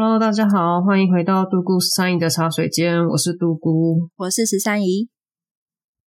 [0.00, 5.08] Hello，大家好，欢迎回到独孤十三姨的茶水间，我是独孤，我是十三姨。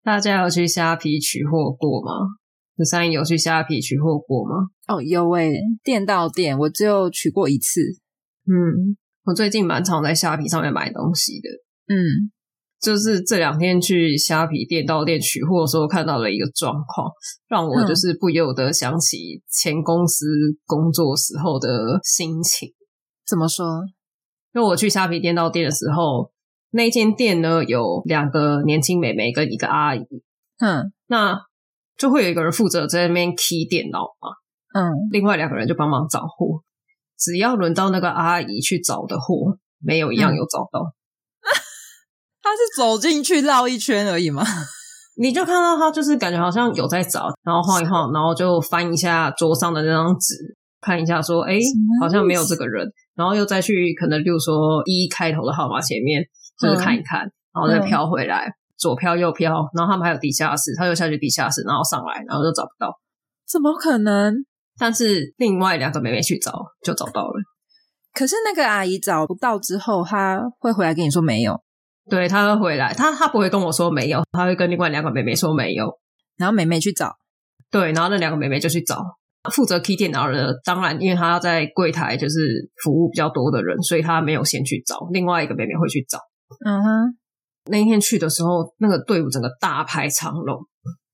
[0.01, 2.13] 大家有去虾皮取货过吗？
[2.77, 4.67] 十三姨有去虾皮取货过吗？
[4.87, 7.81] 哦，有诶，店到店，我只有取过一次。
[8.47, 11.49] 嗯，我最近蛮常在虾皮上面买东西的。
[11.93, 12.31] 嗯，
[12.79, 17.11] 就是这两天去虾皮店到店取货的时候，看到了一个状况，
[17.49, 20.25] 让我就是不由得想起前公司
[20.65, 22.69] 工作时候的心情。
[23.31, 23.65] 怎么说？
[24.53, 26.29] 因为我去虾皮店到店的时候，
[26.71, 30.05] 那间店呢，有两个年轻美眉跟一个阿姨，
[30.59, 31.39] 嗯，那
[31.97, 34.27] 就会有一个人负责在那边 key 电脑嘛，
[34.73, 36.61] 嗯，另外两个人就帮忙找货。
[37.17, 40.91] 只要轮到那个阿姨去找的货，没有一样有找到。
[42.43, 44.43] 他、嗯、是走进去绕一圈而已吗？
[45.15, 50.35] 你就看到他就是感觉好像有在找，然后晃一晃，然后就翻一下桌上的那张纸，
[50.81, 51.57] 看一下说，哎，
[52.01, 52.91] 好像没有这个人。
[53.21, 56.23] 然后又再去可能，比如说一开头的号码前面，
[56.59, 62.99] 就是看一看，嗯、然后再飘回来，嗯、左飘右飘，然后他们还有地下室，他又下去地下室，然后上来，然后就找不到，
[63.47, 64.33] 怎么可能？
[64.79, 66.51] 但是另外两个妹妹去找，
[66.83, 67.33] 就找到了。
[68.11, 71.61] 可是那个阿姨找不到之后，她会回来跟你说没有？
[72.09, 75.99] 对，她会回来，她她不会跟我说没有，她会跟另外两个妹妹说没有，
[76.37, 77.15] 然后妹妹去找，
[77.69, 78.97] 对，然后那两个妹妹就去找。
[79.49, 85.07] 负责 key 电脑的，当然，因为他在柜台，就是服务比较多的人，所以他没有先去找。
[85.11, 86.19] 另外一个妹妹会去找。
[86.65, 87.17] 嗯哼，
[87.71, 90.59] 那一天去的时候，那个队伍整个大排长龙，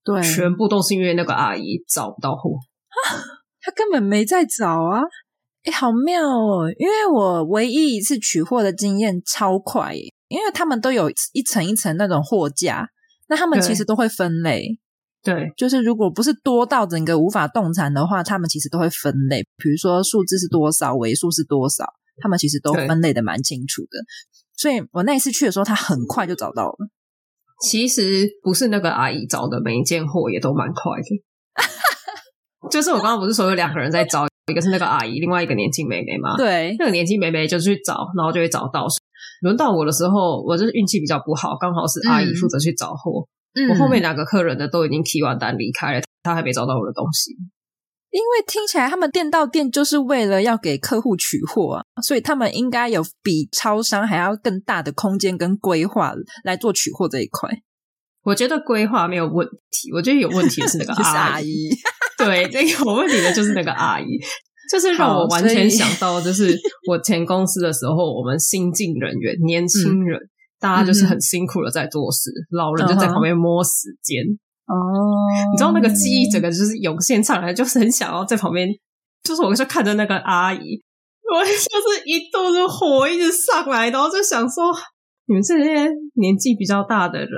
[0.04, 2.50] 对，全部都是因为那个阿姨找不到货。
[3.62, 5.02] 他根本没在找啊！
[5.64, 6.70] 哎，好妙哦！
[6.78, 12.88] 因为我唯一一次取货的经验超快耶，因为他们都有一层一层那种货架，
[13.28, 14.78] 那他们其实都会分类。
[15.22, 21.84] 对，就是如果不是多到整个无法动产的话，他们其实都会分类，比如说数字是多少，尾数是多少，
[22.22, 23.98] 他们其实都分类的蛮清楚的。
[24.56, 26.76] 所以我那一次去的时候，他很快就找到了。
[27.60, 31.24] 其实不是那个阿姨找的，每一件货也都蛮快的。
[32.70, 36.36] 就是我刚刚不是说有两个人在找，一个是那个阿姨，另外一个年轻妹妹嘛。
[36.36, 38.86] 对，那个年轻妹妹就去找，然后就会找到。
[39.42, 43.22] 轮到我的时候，我就是运气比较不好，刚好是阿姨负责去找货。
[43.22, 43.28] 嗯
[43.68, 47.36] 我后面两个客人的都已经提完单离开了，他还没找到我的东西。
[48.10, 57.50] 因为听起来他们店到店就是为了要给客户取货啊，所以他们应该有比超商还要更大的空间跟规划来做取货这一块。
[58.22, 61.68] 我觉得规划没有问题，我觉得有问题的是那个 阿姨。
[62.16, 64.06] 对，这个有问题的就是那个阿姨，
[64.72, 66.58] 就是让我完全想到，就是
[66.88, 70.18] 我前公司的时候，我们新进人员年轻人。
[70.18, 70.28] 嗯
[70.60, 74.22] 大家就是很辛苦的在做事，嗯、老人就在旁边摸时间。
[74.66, 74.74] 哦，
[75.50, 78.68] 你知道那个记忆整个就是涌现上来，就是很想要在旁边，
[79.22, 80.82] 就是我就看着那个阿姨，
[81.32, 84.64] 我就是一肚子火一直上来，然后就想说，
[85.26, 87.30] 你们这些年纪比较大的人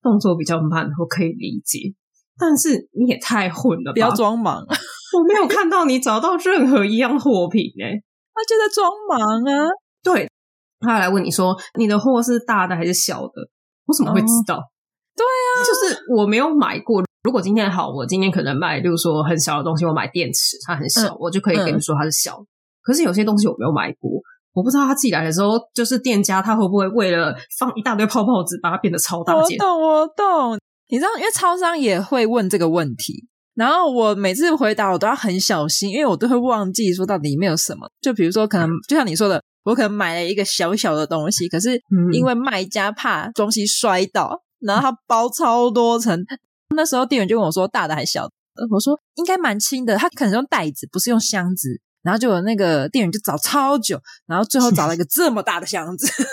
[0.00, 1.92] 动作比较慢，我可以理解，
[2.38, 9.70] 但是你也太混了吧，不要装忙，我没有看到你找到任何一样货品诶、欸、 他就在装忙啊，
[10.04, 10.28] 对。
[10.80, 13.48] 他来问你说：“你的货是大的还是小的？”
[13.86, 14.56] 我怎么会知道？
[14.56, 14.62] 哦、
[15.14, 17.04] 对啊，就是我没有买过。
[17.22, 22.36] 如果今天好，我今天可能卖，例如说很小的东西，我买电池，它很小，嗯、我就可以跟你说它是小。
[22.38, 22.46] 嗯、
[22.82, 24.10] 可是有些东西我没有买过，
[24.52, 29.56] 我不知道他寄来的时候，就是店家他会不会为了放一大堆泡泡纸，把它变得超大件？
[29.58, 30.58] 我懂，我懂。
[30.88, 37.88] 你知道，因为超商也会问这个问题，然后我每次回答我都要很小心，因为我都会忘记说到底里面有什么。
[38.00, 39.40] 就比如说，可能就像你说的。
[39.66, 41.78] 我可能买了一个小小的东西，可是
[42.12, 46.24] 因为卖家怕东西摔倒，然后他包超多层。
[46.74, 48.32] 那时候店员就问我说：“大的还是小的？”
[48.70, 51.80] 我说：“应该蛮轻的。”他可能用袋子，不是用箱子。
[52.02, 56.24] 然后就有那个店员就找超久，然后最后找了一个这么大的箱子， 就是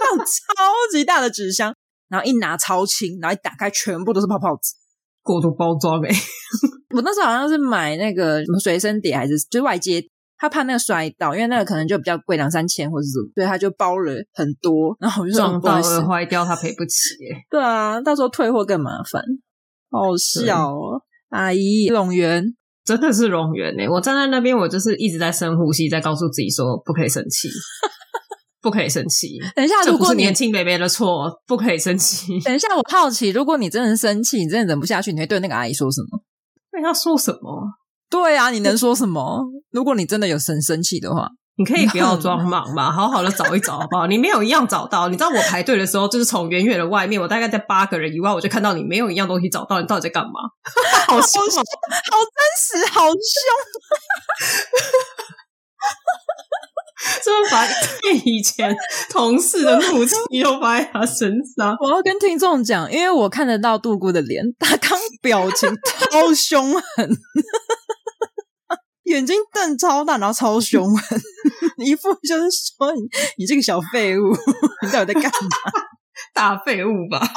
[0.00, 0.32] 那种超
[0.90, 1.72] 级大的纸箱。
[2.08, 4.74] 然后一拿超轻，然后一打开全部都是泡泡纸，
[5.22, 6.16] 过度包装呗、欸、
[6.94, 10.04] 我那时候好像是买那个什么随身碟，还是就是外接。
[10.36, 14.96] 他怕那个摔倒，因为那个可能就比较贵，两三千或者什么，所以他就包了很多。
[15.00, 17.14] 然后我就说撞到了坏掉，他赔不起。
[17.50, 19.22] 对啊，到时候退货更麻烦。
[19.90, 21.00] 好笑哦，
[21.30, 22.44] 阿姨，龙源
[22.84, 27.48] 真的是龙源诶，我站在那边，我就是一直在深呼吸，在告诉自己说不可以生气，
[28.60, 29.38] 不可以生气。
[29.54, 32.40] 等一下，如果是年轻妹妹的错，不可以生气。
[32.40, 36.20] 等一下，我好奇，如果你真的生气，你真的忍不下去，你会对那个阿姨说什么？
[36.72, 37.68] 对她说什么？
[38.14, 39.42] 对啊，你能说什么？
[39.72, 44.06] 如果你真的有神生气的话，你可以不要装忙嘛， 好好的找一找，好不好？
[44.06, 50.30] 你没有一样找到，你知道我排队的时候，就是从远远的外面，我大概在八个人以外，我就看到你没有一样东西找到，你到底在干嘛？
[51.08, 53.16] 好凶，好真实，好凶！
[57.22, 57.66] 就是把
[58.24, 58.74] 以前
[59.10, 61.76] 同事的怒气又发在他身上。
[61.78, 65.68] 我要跟听众讲，因为我看得到杜姑的脸，他刚表情
[66.10, 67.10] 超凶狠，
[69.04, 71.20] 眼睛瞪超大，然后超凶狠，
[71.84, 73.00] 一副就是说你
[73.38, 74.32] 你这个小废物，
[74.82, 75.30] 你到底在干嘛？
[76.32, 77.20] 大废物吧。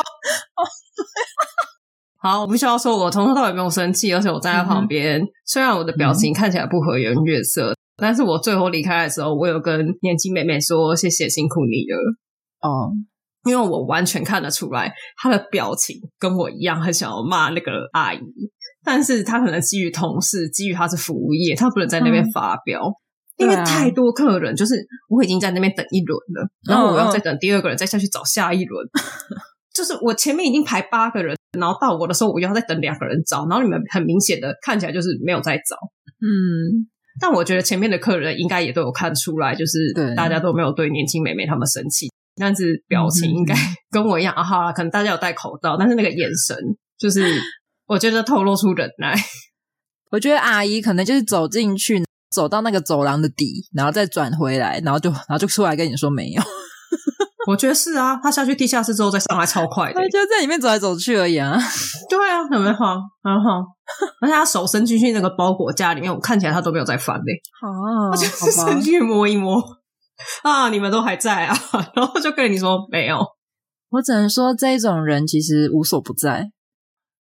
[2.20, 11.98] 好，我必须要说，我从头到尾没有生气，而且我站在旁边，嗯、虽然我的表情看起来不和颜悦色，嗯、但是我最后离开的时候，我有跟年轻妹妹说谢谢，辛苦你了。
[12.60, 12.92] 哦，
[13.46, 18.20] 因为我完全看得出来，她的表情跟我一样，很想要骂那个阿姨，
[18.88, 22.88] 但是他可能基于同事，基于他是服务业，他不能在那边发飙，
[23.38, 24.76] 嗯、因为太多客人，就是
[25.10, 28.86] 我已经在那边等一轮了，然后我要再等第二个人，再下去找下一轮。
[28.86, 28.90] 哦
[29.78, 35.76] 就是我前面已经排八个人，然后到我的时候，我又要再等两个人找，然后你们很明显的看起来就是没有在找，
[36.20, 36.88] 嗯，
[37.22, 43.54] 但我觉得前面的客人应该也都有看出来，就是大家都没有对年轻美眉他们生气，但是表情应该
[43.92, 46.58] 跟我一样啊，好啦，可能大家有戴口罩，但是那个眼神
[46.98, 47.40] 就是
[47.88, 49.16] 我觉得透露出忍耐。
[50.12, 56.42] 我觉得阿姨可能就是走进去，走到那个走廊的底，然后再转回来，然后就然后就出来跟你说没有。
[57.48, 61.58] 我觉得是啊，他下去地下室之后再上来超快的，他就在里面走来走去而已啊。
[62.10, 63.00] 对啊，有没有晃？
[63.24, 63.64] 然后，
[64.22, 67.34] 而且他手伸进去那个包裹架里面，我看起来他都没有在翻嘞。
[67.62, 69.62] 啊，他就是伸进去摸一摸
[70.44, 71.58] 啊，你们都还在啊，
[71.96, 73.26] 然后就跟你说没有。
[73.92, 76.50] 我只能说这种人其实无所不在。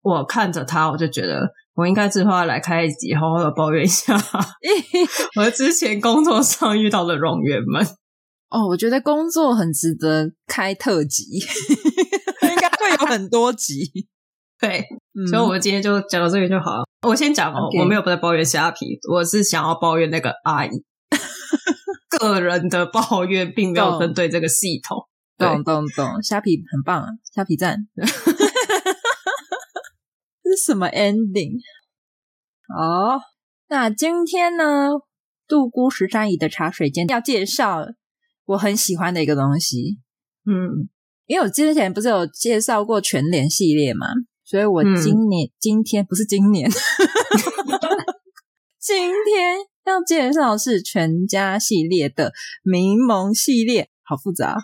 [0.07, 1.42] 我看着他，我就觉得
[1.75, 4.15] 我应该之后要来开一集，好好的抱怨一下
[5.36, 7.86] 我之前工作上遇到的冗员们。
[8.50, 14.07] 哦，我觉得工作很值得开特辑，应该会有很多集。
[14.59, 16.83] 对，嗯、所以我们今天就讲到这里就好了。
[17.06, 20.69] 我先讲哦.我没有在抱怨虾皮，我是想要抱怨那个阿姨
[22.18, 24.98] 个人的抱怨，并没有针对这个系统。
[25.38, 27.77] 懂懂懂，虾皮很棒啊，虾皮赞。
[30.57, 31.59] 什么 ending？
[32.75, 33.21] 哦，
[33.69, 34.89] 那今天呢，
[35.48, 37.86] 杜姑十三姨的茶水间要介绍。
[38.45, 40.00] 我很喜欢的一个东西，
[40.45, 40.88] 嗯，
[41.25, 44.07] 因为我之前不是有介绍过全联系列嘛，
[44.45, 46.71] 所以我今年、嗯、今天不是今年，
[48.80, 52.31] 今天要介绍的是全家系列的
[52.63, 54.56] 柠檬系列，好复杂，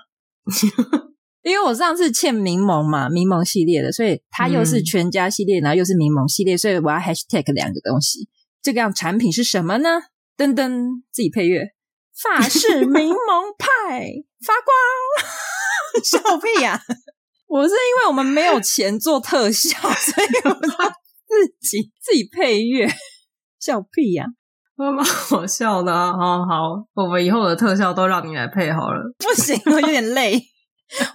[1.44, 8.28] 因为我上次欠柠檬嘛，柠檬系列的，所以它又是全家系列，然后又是柠檬系列，所以我要 hashtag 两个东西，
[8.62, 9.90] 这个样产品是什么呢？
[10.38, 11.68] 噔噔，自己配乐。
[12.16, 14.06] 法式 柠檬派
[14.45, 14.74] 发光，
[16.04, 16.81] 笑屁呀、啊！
[17.48, 20.90] 我是因为我们没有钱做特效，所以我要
[21.28, 22.88] 自己自己配乐，
[23.60, 24.25] 笑屁呀、
[24.78, 24.92] 啊！
[24.92, 26.13] 蛮好笑的啊！
[26.13, 29.01] 好好，我们以后的特效都让你来配好了。
[29.18, 30.40] 不行，我有点累。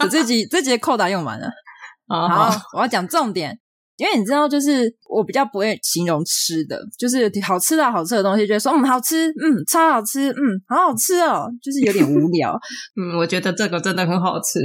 [0.00, 1.48] 我这集这集的扣打用完了。
[2.08, 3.58] 好，好，我要讲重点。
[3.96, 10.38] 因为你知道，就是我比较不会形容吃的，就是好吃到好吃的东西，就会说嗯好吃，嗯超好吃，嗯
[10.68, 12.56] 好好吃哦，就是有点无聊。
[12.94, 14.60] 嗯，我觉得这个真的很好吃。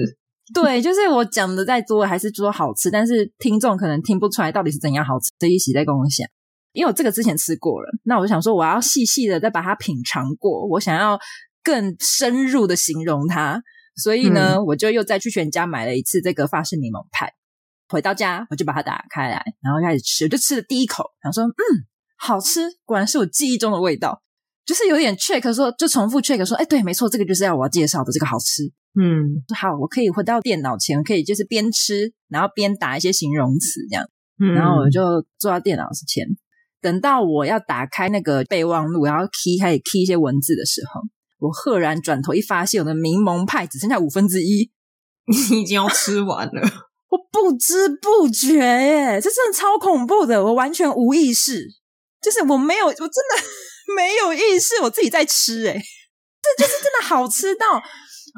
[0.54, 5.31] 对，就是我讲的再多还是说好吃，但是听众可能听不出来到底是怎样好吃。
[5.39, 6.27] 这一起在跟我讲，
[6.74, 11.17] 因为我这个之前吃过了，那我就想说我要细细的再把它品尝过，我想要
[11.63, 13.60] 更深入的形容它，
[13.95, 17.33] 所以呢，嗯、我就又再去全家买了一次这个法式柠檬派。
[17.89, 20.25] 回到家，我就把它打开来，然后开始吃。
[20.25, 21.62] 我就吃了第一口，然后说：“嗯，
[22.17, 24.23] 好吃，果然是我记忆中的味道。”
[24.65, 28.63] 就是有点 check 说，就重复 check 说：“哎，对，没错，这个就是要我要介绍的这个好吃。”
[29.00, 34.07] 嗯，好，我可以回到电脑前，可以就是边吃，然后边打一些形容词这样。
[34.39, 36.25] 嗯，然后我就坐到电脑前，
[36.81, 41.01] 等到我要打开那个备忘录，然后 key 开始 key 一些文字的时候，
[41.43, 44.71] 我赫然转头一发现，我的柠檬派只剩下五分之一，
[45.27, 46.62] 你已经要吃完了。
[47.12, 51.67] 我不知不觉耶，这真的超恐怖的，我完全无意识，
[52.21, 53.43] 就是我没有，我真的
[53.95, 55.81] 没有意识，我自己在吃，诶
[56.41, 57.65] 这就是真的好吃到，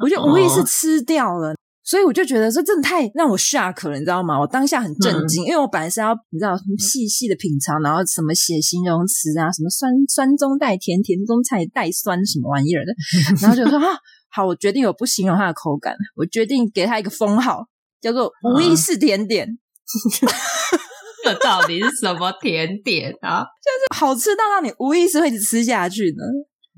[0.02, 1.54] 我就无意识吃掉了，
[1.86, 4.38] 所以我就觉得这真的太让我 shock 了，你知道吗？
[4.40, 12.92] 我当下很震惊，因为我本来是要你知道细细的品尝，然后什么写形容词啊，什么酸酸中带甜，甜中带带酸什么玩意儿的，
[13.40, 13.96] 然后就说啊，
[14.28, 17.64] 好，我决定我不形容它的口感，我决定给它一个封号。
[17.98, 19.48] 叫做无意识甜点，
[21.24, 23.40] 这到底是什么甜点啊？
[23.64, 26.22] 就是好吃到让你无意识会吃下去呢。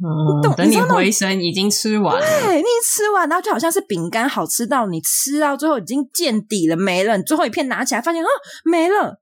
[0.01, 7.17] 嗯，懂等你回神已经吃完了，对，你吃完，然后就好像是饼干，好吃到你吃到最后已经见底了，没了。
[7.17, 8.29] 你最后一片拿起来，发现啊，
[8.65, 9.21] 没了，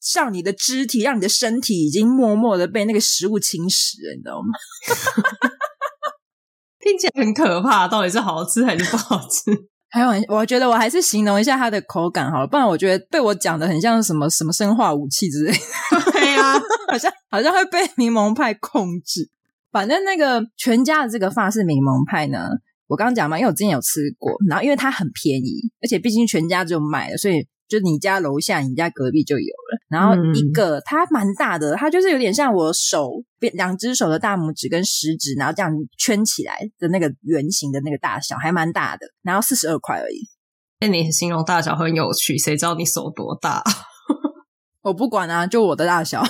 [0.00, 4.48] 像你的肢体，让你的身体已经默默的被那个食物侵蚀了，你知道吗？
[6.78, 9.50] 听起来很可怕，到底是好吃还是不好吃？
[9.88, 16.12] 还有，我觉得我还是形容一下它的口感好了，不然我觉得被我讲的很像什么什么生化武器之类的。
[16.12, 16.60] 对呀、啊，
[16.92, 19.30] 好像好像会被柠檬派控制。
[19.70, 22.48] 反正那个全家的这个法式柠檬派呢，
[22.86, 27.46] 我刚刚讲嘛，因为我之前有吃过，然后因为它很便宜，而且毕竟全家就买了，所以。
[27.68, 29.78] 就你家楼下，你家隔壁就有了。
[29.90, 33.10] 然后一个、嗯、它蛮大的，它就是有点像我手
[33.52, 39.06] 两只手的大拇指跟食指，然后这样圈起来的那个圆形的那个大小，还蛮大的。
[39.22, 40.16] 然后四十二块而已。
[40.80, 43.62] 那你形容大小很有趣，谁知道你手多大？
[44.80, 46.24] 我不管啊，就我的大小，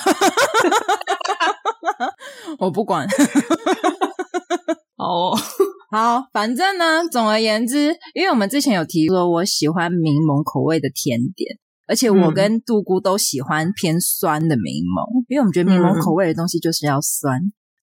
[2.58, 3.06] 我不管。
[4.96, 5.36] 哦。
[5.90, 17.40] 好，反正呢，总而言之，因为我们之前有提过，我喜欢柠檬口味的甜点，而且我跟杜姑都喜欢偏酸的柠檬，嗯、因为我们觉得柠檬口味的东西就是要酸，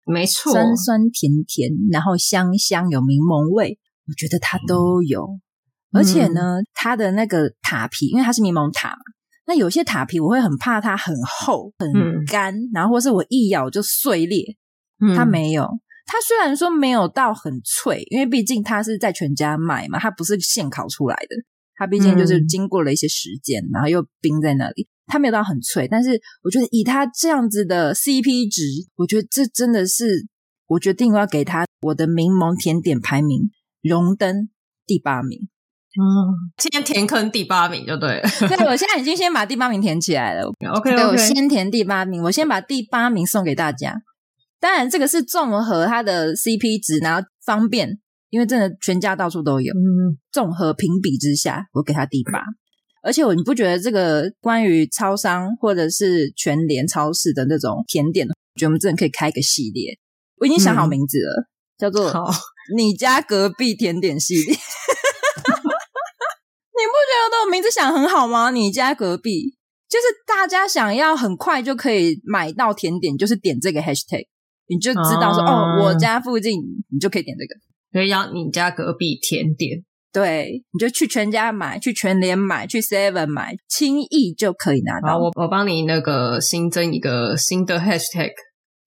[0.05, 5.23] 没错，酸酸甜甜，然后香香有柠檬味，我觉得它都有。
[5.91, 9.01] 嗯、而且呢，它的那个塔皮，因为它是柠檬塔嘛，
[9.47, 14.43] 那有些塔皮我会很怕它很厚很干，嗯、然后或是我一咬就碎裂，
[15.15, 15.65] 它没有。
[16.05, 21.35] 它虽然说没有到很脆，因为毕竟它是在全家卖嘛，它不是现烤出来的，
[21.75, 25.87] 它毕竟就是经过了一些时间，嗯、然后又冰在那里，它没有到很脆。
[25.87, 28.61] 但是我觉得以它这样子的 CP 值，
[28.95, 30.27] 我觉得这真的是
[30.67, 33.49] 我决定我要给它我的柠檬甜点排名
[33.81, 34.49] 荣登
[34.85, 35.47] 第八名。
[35.99, 38.29] 嗯，今天填坑第八名就对了。
[38.47, 40.47] 对，我现在已经先把第八名填起来了。
[40.47, 40.95] OK，, okay.
[40.95, 43.95] 对，我先填第八名，我先把第八名送给大家。
[44.59, 47.97] 当然，这个是综合它的 CP 值，然后方便，
[48.29, 49.73] 因为真的全家到处都有。
[49.73, 52.41] 嗯，综合评比之下，我给它第八。
[53.01, 59.97] 而且我你不觉得这个关于超商或者是全联超市的那种甜点，我觉得我们真的可以开一个系列。
[60.39, 61.47] 我已经想好名字了，嗯、
[61.79, 62.11] 叫做
[62.75, 64.55] “你家隔壁甜点系列”。
[67.17, 68.51] 你不觉得我名字想很好吗？
[68.51, 69.55] 你家隔壁
[69.89, 74.27] 就是大家想要很快就可以买到甜点，就是点这个 hashtag。
[74.69, 76.59] 你就知道说、啊、哦，我家附近
[76.91, 77.55] 你就可以点这个，
[77.93, 79.83] 可以让你家隔壁甜点。
[80.11, 85.13] 对，你就去全家买，去全联买，去 Seven 买，轻易就可以拿到。
[85.13, 88.31] 好，我我帮你那个新增一个新的 hashtag，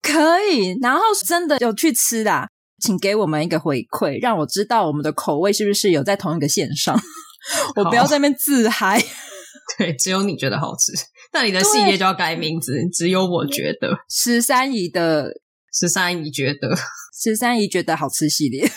[0.01, 0.77] 可以。
[0.81, 2.47] 然后真的有去吃的，
[2.79, 6.99] 请给我们一个回馈，让我知道我们的口味是不是有在同一个线上。
[7.77, 9.01] 我不要在那边自嗨。
[9.77, 10.91] 对，只有你觉得好吃，
[11.33, 12.73] 那你的系列就要改名字。
[12.91, 15.31] 只有我觉得十三姨的。
[15.73, 16.75] 十三姨觉得，
[17.23, 18.69] 十三姨觉得好吃系列，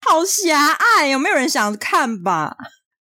[0.00, 2.56] 好狭隘，有没有人想看吧？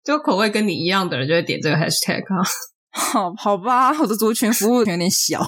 [0.03, 2.45] 就口味跟你一样的人就会点这个 hashtag 啊。
[2.91, 5.41] 好，好吧，我的族群服务有点小。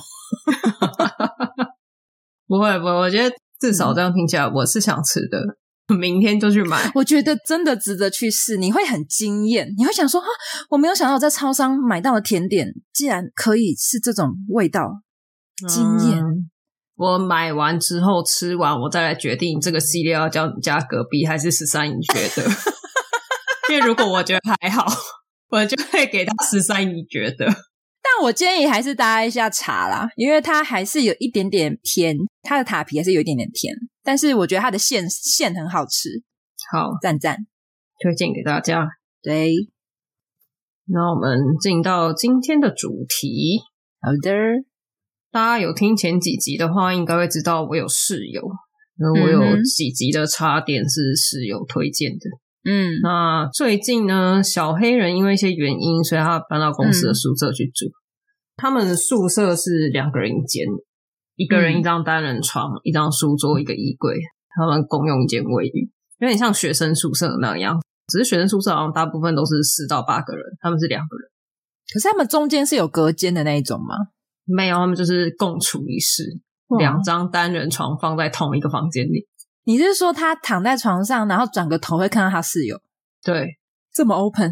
[2.47, 5.57] 不会，不会，我觉得至少这样听起来我是想吃的，嗯、
[5.91, 6.91] 明天就去买。
[6.95, 10.27] 我觉得真的值得去试，你会很惊艳，你会想说哈，
[10.69, 15.01] 我没有想到我在超商买到的甜点，竟然可以是这种味道。
[15.67, 16.49] 惊艳、嗯，
[16.95, 22.49] 我买完之后吃完，我再来决定这个系列要叫你家隔壁还是十三姨觉得。
[23.69, 24.85] 因为如果我觉得还好，
[25.49, 27.45] 我就会给他十三姨觉得。
[28.03, 33.73] 但我建议还是搭一下茶啦，因为它还是有一点点甜，它的塔皮还是有一点点甜。
[34.03, 36.09] 但是我觉得它的馅馅很好吃，
[36.71, 37.37] 好赞赞，
[37.99, 38.87] 推荐给大家。
[39.21, 39.53] 对，
[40.85, 43.59] 那我们进到今天的主题，
[44.01, 44.31] 好的。
[45.31, 48.41] 大家有听前几集的话，应该会知道我有室友，
[48.97, 52.19] 那我有几集的插点是室友推荐的。
[52.63, 57.87] 嗯，那最近呢，小黑人因为一些原因，所以他搬到公司的宿舍去住。
[57.87, 57.97] 嗯、
[58.57, 60.65] 他们宿舍是两个人一间，
[61.35, 64.15] 一个人一张单人床，嗯、一张书桌，一个衣柜，
[64.55, 65.89] 他们共用一间卫浴，
[66.19, 67.81] 有点像学生宿舍那样。
[68.07, 71.31] 只是学生宿舍好像大部分都是四到八个人，他们是两个人。
[71.93, 73.95] 可是他们中间是有隔间的那一种吗？
[74.45, 76.23] 没有，他们就是共处一室，
[76.77, 79.27] 两张单人床放在同一个房间里。
[79.63, 82.77] 你是说他躺在床上，然后转个头会看到他室友？
[83.23, 83.47] 对，
[83.93, 84.51] 这么 open？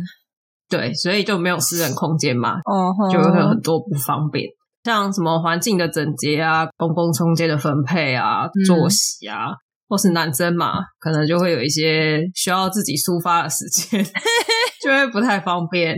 [0.69, 4.45] 对，所以就没有私人空间嘛，哦，就会有很多不方便，
[4.83, 9.55] 像什么环境的整洁啊、公共空间的分配啊、作息啊，嗯、
[9.87, 14.05] 或是男生嘛，可能就会有一些需要自己抒发的时间，
[14.83, 15.97] 就会不太方便。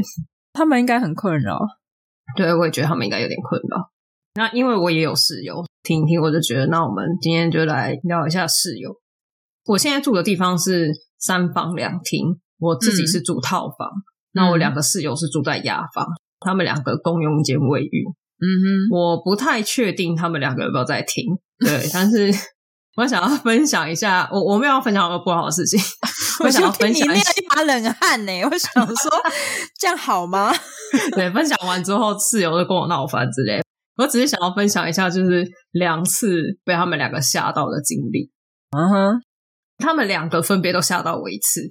[0.54, 1.60] 他们应该很困扰。
[2.38, 3.92] 对，我也觉得他们应该有点困扰。
[4.36, 8.96] 那因为我也有室友，听一听我就觉得，那我们今天就来聊一下室友。
[9.66, 10.90] 我现在住的地方是
[11.20, 12.26] 三房两厅，
[12.60, 14.02] 我自己是住套房，嗯、
[14.34, 16.06] 那我两个室友是住在雅房，
[16.40, 18.06] 他们两个共用一间卫浴。
[18.44, 18.48] 嗯
[18.90, 21.26] 哼，我不太确定他们两个有没有在听，
[21.60, 22.32] 对，但是
[22.98, 25.80] 我想要分享一下，我我没有要分享什么不好的事情，
[26.44, 27.32] 我想要分享一下。
[27.38, 28.32] 你一把冷汗呢？
[28.44, 29.12] 我想说，
[29.80, 30.52] 这样好吗？
[31.16, 33.62] 对，分享完之后，室友就跟我闹翻之类。
[33.98, 38.32] 我只是想要分享一下，就是两次被他们两个吓到的经历。
[38.76, 39.22] 嗯哼，
[39.82, 41.62] 他们两个分别都吓到我一次，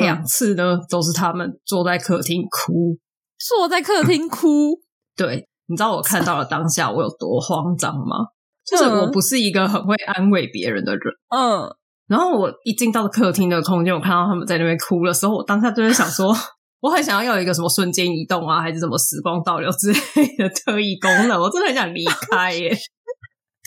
[0.00, 2.96] 两次呢都是他们坐在客厅哭，
[3.38, 4.80] 坐在客厅哭。
[5.14, 8.28] 对，你知道我看到了当下我有多慌张吗？
[8.64, 11.02] 就是我不是一个很会安慰别人的人。
[11.36, 11.68] 嗯，
[12.06, 16.34] 然后我一进到客厅的空间，我看到他们在那边哭的时候，我当下就在想说。
[16.80, 22.70] 我很想要有一个什么瞬间移动啊，还是什么时光倒流之类的特异功能，我真的很想离开耶。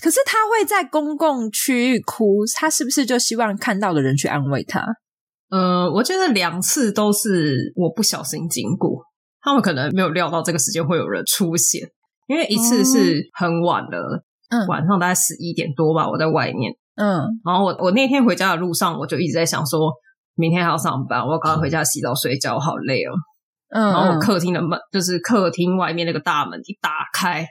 [0.02, 4.84] 可是他会在公共区域哭，他是不是就希望看到的人去安慰他？
[5.50, 9.02] 呃，我觉得两次都是我不小心经过，
[9.42, 11.82] 他们可能没有料到这个时间会有人出现，
[12.28, 19.92] 因为一次是很晚了，嗯，晚上大概十一点多吧，我在外面，嗯，然后我我那天回家的路上，我就一直在想说。
[20.36, 23.12] 明天还要上班，我要赶快回家洗澡睡觉，好累哦。
[23.76, 27.46] 嗯，然后我客厅的门就是客厅外面那个大门一打开，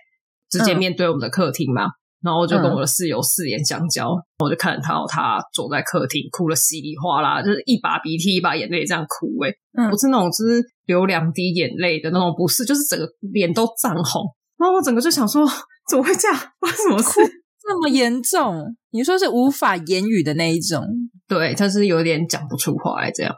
[0.48, 1.82] 直接面对我们的客厅嘛。
[2.20, 9.50] 嗯、然后我就跟我的室友四眼相交，嗯、我就看到他，他坐在客厅哭得稀里哗啦，就是一把鼻涕一把眼泪这样哭、欸。
[9.50, 14.22] 诶、嗯、不是那种就是流两滴眼泪的那种，不是，就是整个脸都涨红。
[14.56, 15.46] 然后我整个就想说，
[15.88, 16.36] 怎么会这样？
[16.60, 17.20] 发生什么事？
[17.60, 18.74] 这么严重？
[18.90, 20.82] 你说是无法言语的那一种？
[21.28, 23.34] 对，他是有点讲不出话来这样。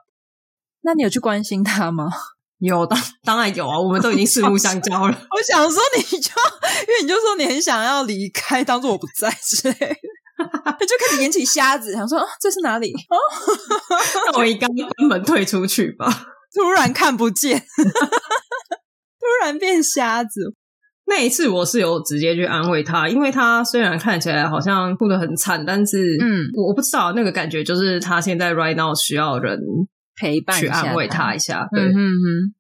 [0.83, 2.09] 那你有去关心他吗？
[2.69, 5.19] 有，当当然有啊，我们都已经四目相交了。
[5.31, 9.97] 我想说，你就因为你就说你很想要离开，当做我不在之类的，
[10.65, 12.93] 他就开始演起瞎子，想说啊，这是哪里？
[12.93, 13.17] 哦，
[14.27, 16.07] 那我应该关门退出去吧。
[16.55, 20.55] 突然看不见， 突然变瞎子。
[21.07, 29.59] 那一次我是有直接去安慰他，因为他虽然看起来好像哭得很惨，但是嗯，我我不知道那个感觉就是他现在 right now 需要人
[30.21, 31.67] 陪伴去安慰他一下。
[31.73, 32.55] 对，嗯哼。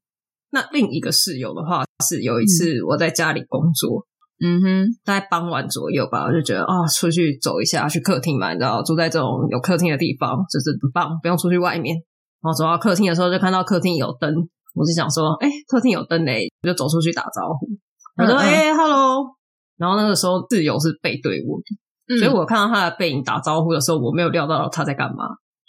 [0.52, 4.04] 那另一个室友的话是有一次我在家里工作，
[4.42, 11.94] 嗯哼，大概傍晚左右吧，我就觉得啊、哦，出去走一下，去客厅嘛，你知道，住在这种有客厅的地方就是很棒，不用出去外面。
[12.42, 14.34] 然后走到客厅的时候，就看到客厅有灯，
[14.74, 17.68] 我就想说，哎，客厅有灯嘞，我就走出去打招呼。
[18.16, 19.36] 我说：“哎、欸、，Hello。”
[19.78, 21.60] 然后那个时候室友是背对我，
[22.08, 25.24] 嗯、所以我看到他的背影打招呼的时候，我没有料到他在干嘛。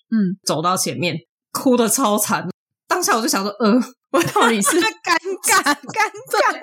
[0.09, 1.15] 嗯，走到前面，
[1.51, 2.47] 哭得超惨。
[2.87, 3.73] 当下我就想说：“呃，
[4.11, 6.61] 我到底是 尴尬， 尴尬。”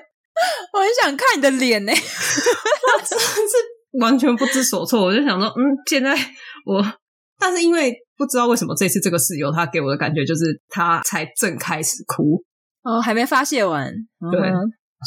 [0.72, 5.04] 我很想看你的脸呢， 我真的是完全不知所措。
[5.04, 6.14] 我就想说：“嗯，现在
[6.64, 6.84] 我……
[7.40, 12.42] 但是因为不知道为什么这次这个室友他给我的感觉就是他才正开始哭
[12.82, 13.92] 哦，还没发泄完。
[14.32, 14.40] 对。
[14.40, 14.54] 嗯”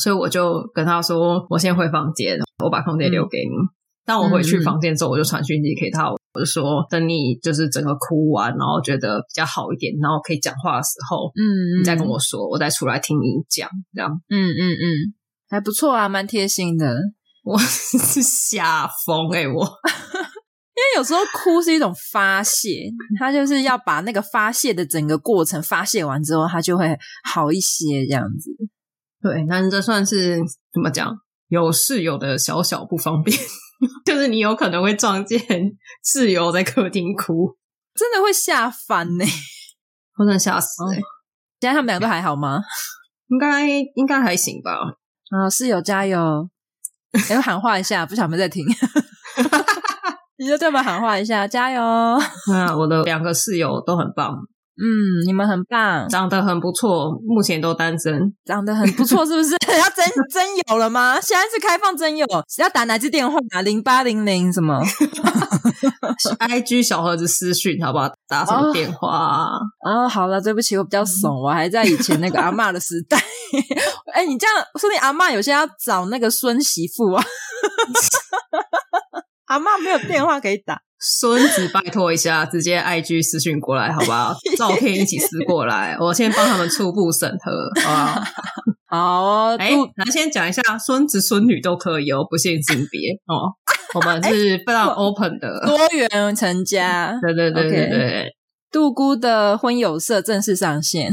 [0.02, 3.52] 所以我就跟他说：“我先回房间，我把空间留给你。
[4.06, 15.14] 当、嗯、我回去房间之后，我就传讯息给他，我就说等你就是整个哭完，然后觉得比较好一点，然后可以讲话的时候，嗯，你再跟我说，我再出来听你讲，这样，嗯嗯嗯，
[15.50, 16.96] 还不错啊，蛮贴心的。
[17.44, 28.52] 我是吓疯诶我， 因为有时候哭是一种发泄，他就是要把那个发泄的整个过程发泄完之后，他就会好一些，这样子。”
[29.24, 30.38] 对，那这算是
[30.72, 31.16] 怎么讲？
[31.48, 33.36] 有室友的小小不方便，
[34.06, 35.40] 就是你有可能会撞见
[36.04, 37.58] 室友在客厅哭，
[37.96, 39.26] 真的会吓翻呢，
[40.18, 41.00] 我真的吓死哎！
[41.60, 42.62] 现在他们两个都还好吗？
[43.30, 44.72] 应该应该还行吧。
[45.30, 46.50] 啊，室友加油！
[47.30, 48.66] 要喊话一下，不晓得有没有在听？
[50.38, 51.82] 你就这么喊话一下，加油！
[51.82, 54.36] 啊，我的两个室友都很棒。
[54.78, 59.52] 嗯，你们很棒，长得很不错，目前都单身，长得很不错，是不是？
[59.78, 61.20] 要真真有了吗？
[61.22, 62.26] 现在是开放征友，
[62.58, 63.38] 要打哪支电话？
[63.64, 64.82] 零八零零什么？
[66.40, 68.10] IG 小盒子私讯，好不好？
[68.28, 69.46] 打什么电话？
[69.84, 73.18] 哦，哦，好了，对不起，我比较怂，嗯、我还在以前那个阿嬷的时代。
[74.14, 77.24] 哎，你这样说，你阿嬷有些要找那个孙媳妇啊？
[79.52, 80.82] 阿妈没有电话可以打。
[80.98, 84.34] 孙子，拜托一下，直接 IG 私讯过来，好不好？
[84.58, 88.22] 照片一起私过来，我先帮他们初步审核，好不好？
[89.52, 93.52] 好，哎，那先讲一下，孙子孙女都可以哦，不限性别哦。
[93.94, 97.20] 我们是 非常 open 的，多元成家。
[97.22, 98.36] 对对对对对，
[98.72, 101.12] 杜姑的婚友社正式上线，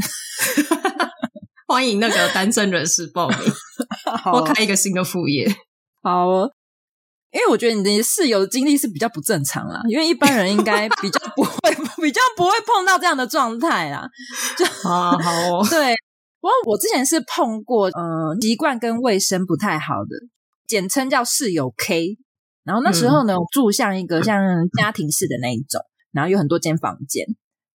[1.67, 3.39] 欢迎那个单身人士报名，
[4.31, 5.45] 我开一个新的副业。
[6.01, 6.47] 好。
[7.31, 14.07] 因为我觉得你的室友的经历是比较不正常啦， 因为一般人应该比较不会， 比较不会碰到这样的状态啦。
[14.57, 15.93] 就 啊，好哦，对。
[16.41, 20.15] 不过我之前是碰过，呃，习惯跟卫生不太好的，
[20.67, 22.17] 简称叫室友 K。
[22.63, 24.39] 然后那时候呢，嗯、住像一个 像
[24.77, 25.81] 家庭式的那一种，
[26.13, 27.25] 然后有很多间房间，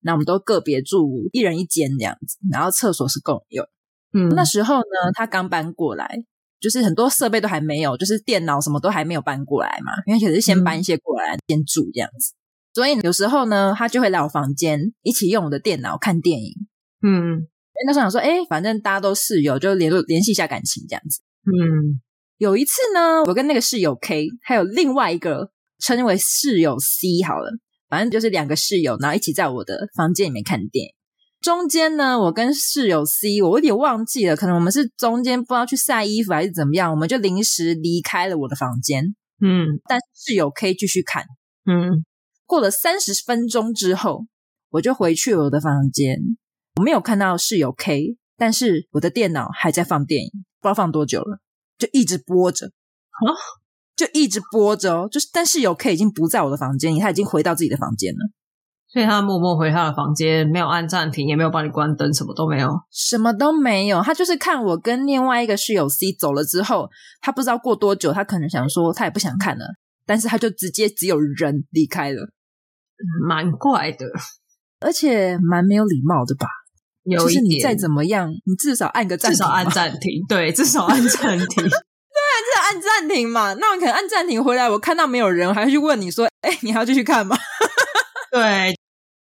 [0.01, 3.67] 那我们都个别住一人一间这样子，然后厕所是共用。
[4.15, 6.25] 嗯，那时候呢，他刚搬过来，
[6.65, 12.33] 就是很多设备都还没有，就是电脑什么都还没有搬过来嘛，因为也是先搬一些过来、嗯、先住这样子。
[12.73, 16.55] 所以有时候呢，他就会来我房间一起用我的电脑看电影。
[17.03, 17.47] 嗯，
[17.87, 21.21] 那时候想说，哎，反正大家都室友，就联络联系一下感情这样子。
[21.45, 22.01] 嗯，
[22.39, 25.51] 有一次呢，我跟那个室友 K，还有另外一个
[25.81, 27.51] 称为室友 C 好了，
[27.91, 30.95] 反正就是两个室友，然后一起在我的房间里面看电影。
[31.45, 39.15] 中间呢，我跟室友 C，我有点忘记了，可能我们是中间不知道去晒衣服还是怎么样，我们就临时离开了我的房间。
[39.43, 41.27] 嗯，但室友 K 继续看。
[41.67, 42.03] 嗯，
[42.47, 44.25] 过了三十分钟之后，
[44.71, 46.17] 我就回去我的房间，
[46.77, 50.31] 我没有看到室友 K，但是我的电脑还在放电影，
[50.63, 51.41] 不知道放多久了，
[51.77, 52.69] 就一直播着。
[52.69, 53.37] 啊，
[53.95, 58.31] 就一直播着哦，就是但室友 K 已经不在我的房间里，他已经回到自己的房间了。
[58.95, 64.01] 所以他默默回他的房间，没有按暂停，也没有帮你关灯，什么都没有，什么都没有。
[64.01, 66.89] 他就是看我跟另外一个室友 C 走了之后，
[67.21, 69.67] 他不知道过多久，他可能想说他也不想看了，
[70.07, 72.29] 但是他就直接只有人离开了，
[73.27, 74.07] 蛮怪的，
[74.79, 76.47] 而且蛮没有礼貌的吧？
[77.03, 83.55] 有一点，你再怎么样，你至少按个暂停，至少按暂停，对，至少按暂停， 对，至少按暂停嘛。
[83.55, 87.37] 那我可能按暂停回来，我看到没有人，我还会去问你说：“哎，你还要继续看吗？”
[88.31, 88.73] 对。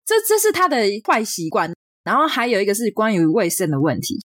[0.06, 4.24] 这这是他的坏习惯，然后还有一个是关于卫生的问题。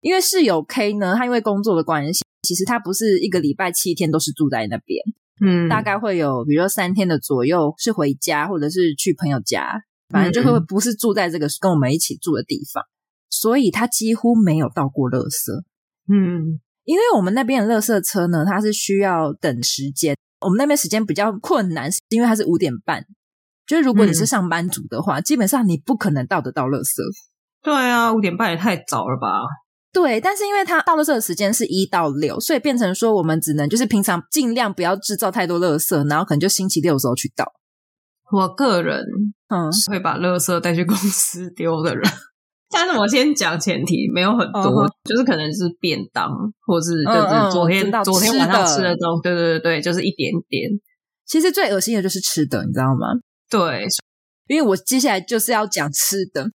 [0.00, 5.00] 因为室友 K 呢，他因为工作的关系，其实他不是一个礼拜七天都是住在那边，
[5.40, 12.82] 嗯，大概会有比如说三天的左右是回家或者是去朋友家，反正就会不是住在这个跟我们一起住的地方，
[13.28, 15.52] 所以他几乎没有到过垃圾。
[16.08, 23.06] 嗯，因为我们那边的垃圾车呢，它是需要等时间，我们那边时间比较困难，是因为它是五点半。
[23.70, 27.00] 就是如果你是上班族的话，嗯、基本上你不可能倒得到垃圾。
[27.62, 29.28] 对啊，五点半也太早了吧？
[29.92, 37.44] 对，但是因为它倒垃圾的时间是一到六，所以变成说我们只能就是平常尽量不要制造太多垃圾，然后可能就星期六的时候去倒。
[38.32, 39.04] 我个人
[39.50, 42.18] 嗯会把垃圾带去公司丢的人，嗯、
[42.70, 46.28] 但是我先讲前提，没有很多，嗯、就是可能是便当，
[46.66, 50.68] 或是就是昨天、嗯嗯、昨天晚上吃的东西，对对对对，就是一点点。
[51.24, 53.06] 其实最恶心的就是吃的，你知道吗？
[53.50, 53.86] 对，
[54.46, 56.50] 因为我接下来就是要讲吃的。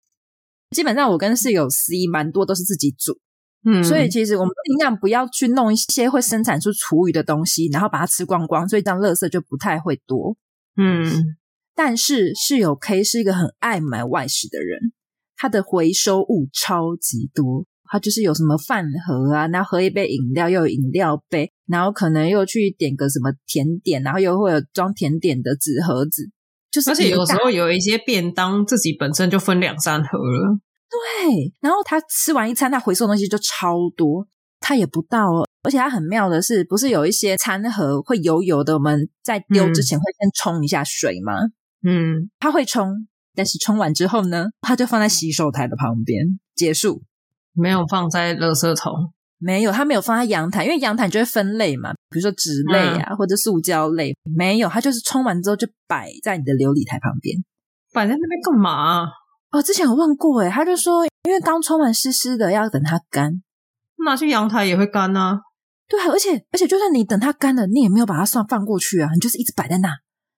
[0.70, 3.18] 基本上我跟室友 C 蛮多都是自己煮，
[3.66, 10.36] 嗯，所以其实我们尽量不要去弄一些会生产出厨余的东西，然后把它吃光光，所以这样垃圾就不太会多。
[10.78, 11.36] 嗯，
[11.76, 14.92] 但是室友 K 是一个很爱买外食的人，
[15.36, 26.32] 他的回收物超级多，他就是有什么饭盒啊，然后喝一杯饮料又有饮料杯，然后可能又去点个什么甜点，然后又会有装甜点的纸盒子。
[26.74, 30.58] 就是而且有时候有一些便当自己本身就分两三盒了，
[30.90, 31.54] 对。
[31.62, 34.28] 然后他吃完一餐，他回收的东西就超多，
[34.60, 35.48] 他也不倒哦。
[35.62, 41.34] 而且他很妙的是，不是有一些餐盒会油油的，我们在丢之前会先冲一下水吗？
[41.86, 47.04] 嗯，他会冲，但是冲完之后呢，他就放在洗手台的旁边结束，
[47.54, 49.13] 没有放在垃圾桶。
[49.44, 54.16] 没有，他没有放在阳台，因为阳台就会分类嘛，比如说纸类啊，嗯、或者塑胶类。
[54.38, 57.38] 没有，他就是冲完之后就摆在你的琉璃台旁边。
[57.92, 59.06] 摆在那边干嘛？
[59.52, 63.44] 哦，之前有问过诶，他就说，因为刚冲完湿湿的，要等它干。
[64.06, 65.40] 拿去阳台也会干啊。
[65.88, 69.90] 对啊，而且而且，就算你等它干了，你也没有把它算放过去啊，你就是一直摆在那。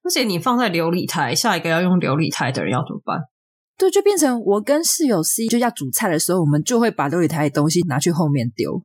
[0.04, 3.20] 而且你放在琉璃台，下一个要用琉璃台的人要怎么办？
[3.78, 8.84] 对，就变成我跟室友 C 就要煮菜的时候，我们就会把琉璃台的东西拿去后面丢。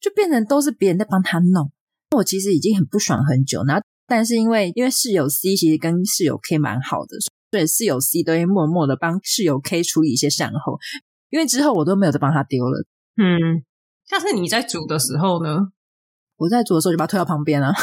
[0.00, 1.70] 就变成都是别人在帮他弄，
[2.16, 3.62] 我其实已经很不爽很久。
[3.64, 7.18] 然后，但是因为因为室友 C 其实跟室友 K 蛮好的，
[7.50, 10.78] 所以室友 C 都会默默的帮室友 K 处理一些善后。
[11.28, 12.84] 因为之后我都没有再帮他丢了。
[13.16, 13.62] 嗯，
[14.08, 15.58] 下次你在煮的时候呢？
[16.36, 17.72] 我在煮的时候就把它推到旁边了。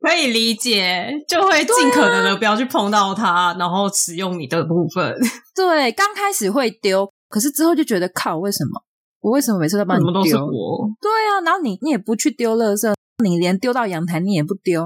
[0.00, 5.14] 可以理解，就会尽可能的不要去碰到它，然后使用你的部分。
[5.54, 7.12] 对，刚开始会丢。
[7.28, 8.82] 可是之后就觉得靠，为什么
[9.20, 10.12] 我为什么每次都帮你丢？
[10.12, 10.88] 都是我。
[11.00, 14.82] 对啊，然后你你也不去丢垃圾，你连丢到阳台你也不丢，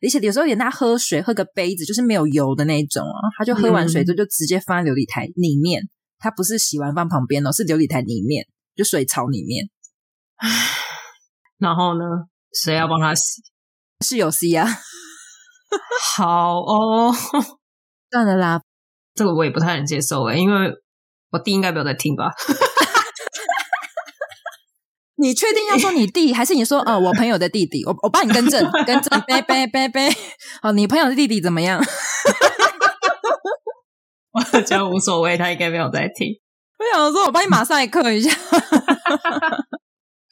[0.00, 5.82] 而且有时候连他喝水喝个杯子就是没有油的那一种啊，他就喝完水之后就直接放在琉璃台里面，
[6.18, 9.68] 他不是洗完放旁边哦，是琉璃台里面就水槽里面。
[10.36, 10.48] 唉，
[11.58, 12.04] 然后呢，
[12.52, 13.42] 谁要帮他洗？
[14.06, 14.66] 是有 C 啊。
[16.16, 17.12] 好哦，
[18.10, 18.62] 算了啦，
[19.14, 20.72] 这个我也不太能接受哎，因为。
[21.32, 22.30] 我弟应该没有在听吧？
[25.16, 27.84] 你确定要说你弟，还是你说呃 我朋友的弟弟？
[27.84, 30.10] 我我帮你更正，更正，呗呗呗呗。
[30.62, 31.80] 好，你朋友的弟弟怎么样？
[34.32, 36.28] 我觉得无所谓，他应该没有在听。
[36.78, 38.30] 我想说，我帮你马赛克一下。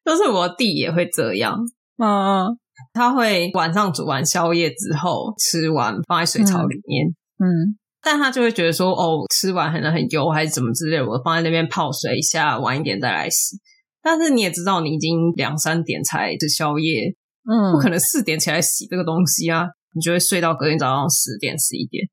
[0.04, 1.54] 就是我弟也会这样，
[2.02, 2.56] 嗯，
[2.94, 7.08] 他会晚上煮完宵夜之后吃完放在水槽里面，
[7.38, 13.56] 嗯，嗯，但他就会觉得说，哦，吃完可能很油还是怎么之类，我放在那边泡水一下，晚一点再来洗。
[14.02, 17.14] 但是你也知道，你已经两三点才吃宵夜，
[17.50, 22.06] 嗯，不可能四点起来洗这个东西啊，你就会睡到隔天早上十点十一点。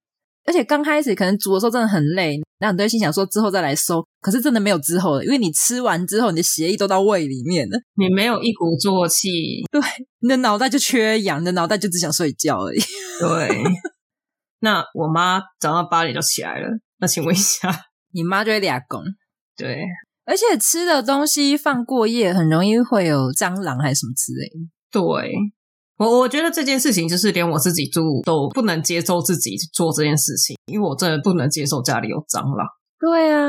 [0.47, 9.27] 而且刚开始可能煮的时候真的很累，那你都会心想说之后再来收，可是真的没有之后了，因为你吃完之后，你的血液都到胃里面了，你没有一鼓作气，
[9.71, 9.81] 对，
[10.19, 12.79] 你的脑袋就缺氧，你的脑袋就只想睡觉而已。
[13.19, 13.63] 对，
[14.59, 16.67] 那我妈早上八点就起来了，
[16.99, 17.69] 那请问一下，
[18.13, 19.03] 你妈就会俩工？
[19.57, 19.83] 对，
[20.25, 24.69] 而且吃的东西放过夜，很容易会有蟑螂还是什么之类的。
[24.91, 25.31] 对。
[25.97, 32.67] 我我觉得这件事情就是连我自己住都不能接受自己做这件事情，因为我真的不能接受家里有蟑螂。
[32.99, 33.47] 对啊，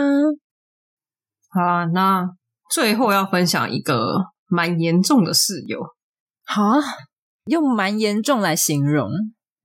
[1.51, 2.25] 好啊，那
[2.73, 5.81] 最后要分享一个蛮严重的室友。
[6.45, 6.63] 好，
[7.47, 9.11] 用蛮严重来形容，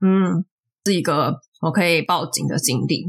[0.04, 0.44] 嗯，
[0.86, 3.06] 是一个我可以报警的经历，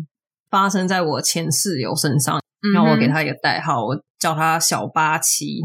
[0.51, 2.41] 发生在我前室友身上。
[2.73, 5.63] 让我给他一个代号，我叫他小八七，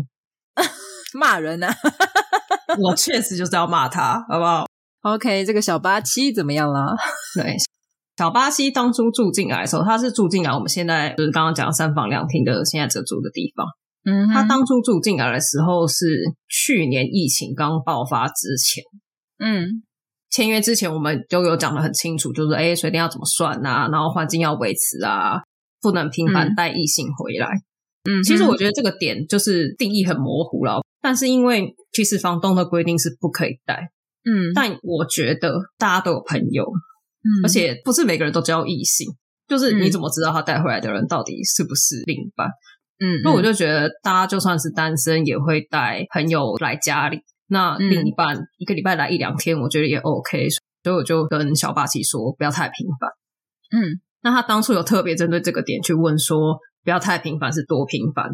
[1.13, 1.71] 骂人啊。
[2.79, 4.65] 我确实就是要骂他，好不好
[5.03, 6.95] ？OK，这个小八七怎么样啦？
[7.37, 7.55] 对，
[8.17, 13.67] 小八七当初住进来的时候，他是住进来我们现在就是刚刚讲三房两厅的现在这住的地方。
[14.05, 18.83] 嗯，他当初住进来的时候是去年疫情刚爆发之前。
[19.37, 19.83] 嗯，
[20.29, 25.41] 签约之前我们都有讲的很清楚，就是哎，水电要怎么算啊，然后环境要维持啊，
[25.81, 27.47] 不能频繁带异性回来。
[28.09, 30.81] 嗯，其实我觉得这个点就是定义很模糊了。
[31.01, 33.89] 但是因为其实房东的规定是不可以带，
[34.23, 39.07] 嗯，但我觉得大家都有朋友，嗯，而且不是每个人都交异性，
[39.47, 42.47] 就是你怎么知道他带回来的人到底是不是另一半？
[42.99, 50.49] 嗯，那我就觉得大家就算是单身也会带朋友来家里，那另一半一个礼拜来一两天，我觉得也 OK，
[50.83, 53.09] 所以我就跟小霸气说不要太频繁，
[53.71, 58.29] 嗯，那他当初有特别针对这个点去问说不要太频繁是多频繁？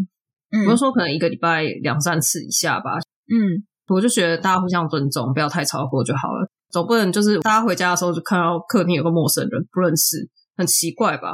[0.51, 2.91] 嗯我就说可能一个礼拜两三次以下吧。
[3.25, 6.47] 嗯，我就觉得大家互相尊重，不要太超过就好了。
[6.69, 11.29] 总不能就是大家回家的时候就看到客厅有个陌生人，不认识，很奇怪吧？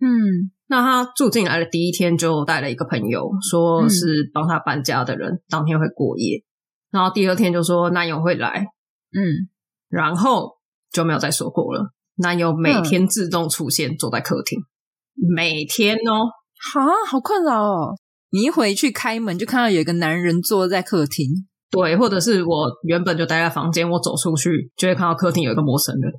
[0.00, 6.42] 嗯，那他住进来的第一天就带了一个朋友，说是帮他搬家的人，嗯、当天会过夜。
[6.90, 8.66] 然后第二天就说男友会来，
[9.12, 9.48] 嗯，
[9.88, 10.56] 然后
[10.92, 11.90] 就没有再说过了。
[12.16, 16.26] 男友每天自动出现，坐在客厅，嗯、每天哦，
[16.72, 17.94] 哈，好困扰哦。
[18.30, 21.28] 你一回去开门，就看到有一个男人坐在客厅，
[21.70, 26.12] 对，或者是我原本就待在房间，我走出去就会看到客厅有一个陌生人，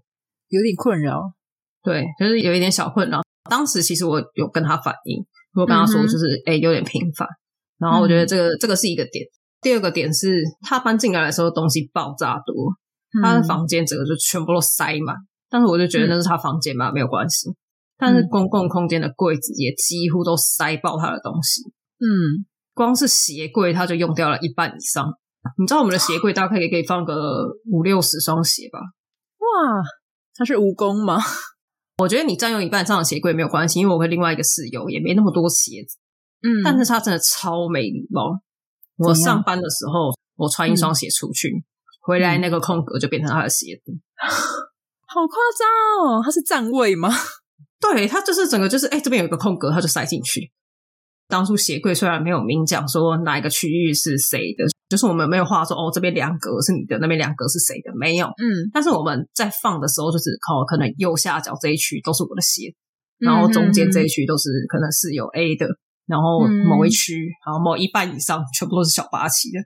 [0.49, 1.21] 有点困扰，
[1.83, 3.21] 对，就是有一点小困扰。
[3.49, 7.27] 当时其实我有跟他反映，我跟他说就是哎、嗯欸、有点频繁，
[7.77, 9.25] 然后我觉得这个、嗯、这个是一个点。
[9.61, 12.71] 第二个点是他搬进来的时候东西爆炸多，
[13.13, 15.15] 嗯、他的房间整个就全部都塞满，
[15.49, 17.49] 但是我就觉得那是他房间嘛，嗯、没有关系。
[17.97, 21.61] 但是公共空间的柜子也几乎都塞爆他的东西。
[21.99, 22.43] 嗯，
[22.73, 25.13] 光是鞋柜他就用掉了一半以上。
[25.59, 28.79] 你知道我们的鞋柜大概也可以放个五六十双鞋吧？
[28.79, 29.83] 哇，
[30.33, 31.19] 他是蜈蚣吗？
[31.99, 35.99] 我觉得你占用一半以上的鞋柜没有关系，因为我跟另外一个室友也没那么多鞋子。
[36.41, 38.41] 嗯，但是他真的超没礼貌。
[38.97, 41.63] 我上班的时候，我穿一双鞋出去，嗯、
[42.01, 43.91] 回来那个空格就变成他的鞋子，
[45.07, 46.21] 好夸张哦！
[46.23, 47.09] 他是占位吗？
[47.81, 50.51] 对，他就是整个就是，哎，这边有一个空格，他就塞进去。
[51.27, 58.27] 当初鞋柜虽然没有明讲说哪一个区域是谁的，就是我们没有画说哦，这边两格是你的，那边两格是谁的，没有。
[58.27, 62.75] 嗯，但是我们在放的时候，就是哦可能右下角这一区都是我的鞋，
[63.17, 65.67] 然后中间这一区都是可能是有 A 的，
[66.11, 69.59] 然后某一区，然后某一半以上全部都是小八旗的。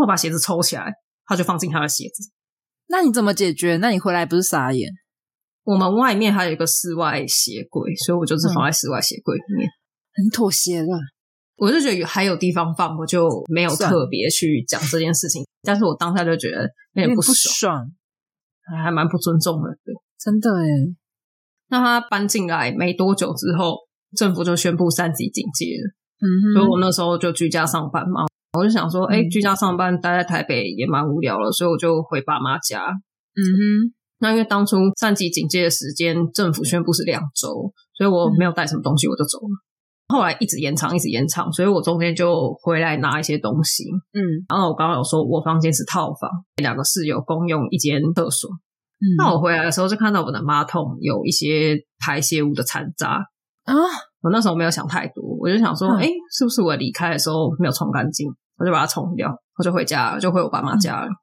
[0.00, 0.90] 我把鞋子抽起来，
[1.26, 2.32] 他就放进他的鞋子。
[2.88, 3.76] 那你怎么解决？
[3.76, 4.90] 那你回来不是傻眼？
[5.64, 9.68] 我们外面还有一个室外鞋柜，所以我就是放在室外鞋柜里面。
[9.68, 9.76] 嗯
[10.18, 10.98] 很妥协了，
[11.56, 15.44] 我就觉得还有地方放，我就没有特别去讲这件事情。
[15.60, 16.62] 但是我当下就觉得
[16.94, 17.86] 有点不爽，
[18.82, 20.96] 还蛮不尊重的，对，真的诶。
[21.68, 23.76] 那他搬进来没多久之后，
[24.16, 25.94] 政府就宣布三级警戒了。
[26.18, 28.24] 嗯哼，所以我那时候就居家上班嘛，
[28.58, 32.80] 我就想说，哎、欸，居家上班待在台北也蛮无聊了，所以我就回爸妈家。
[32.80, 39.48] 嗯哼，那因为当初三级警戒的时间，政府宣布是两周，所以我没有带什么东西，我就走了。
[40.08, 43.84] 后来一直延长，一直延长，所以我中间就回来拿一些东西。
[44.14, 48.48] 嗯，然后我刚刚有说，我房间是套房，两个室友共用一间厕所。
[48.48, 53.08] 嗯，那我回来的时候就看到我的马桶有一些排泄物的残渣
[53.64, 53.74] 啊。
[54.22, 58.26] 我那时候没有想太多，我就想说，哎、嗯，是不是我离开的时候没有冲干净？
[58.58, 61.06] 我就把它冲掉，我就回家了，就回我爸妈家了。
[61.06, 61.14] 嗯、